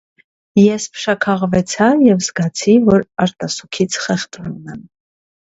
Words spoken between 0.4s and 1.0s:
Ես